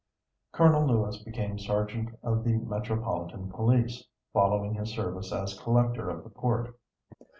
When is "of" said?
2.23-2.43, 6.09-6.23